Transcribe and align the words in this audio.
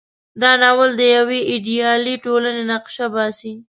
دا 0.41 0.51
ناول 0.63 0.91
د 0.99 1.01
یوې 1.17 1.39
ایډیالې 1.51 2.15
ټولنې 2.25 2.63
نقشه 2.71 3.05
باسي. 3.13 3.53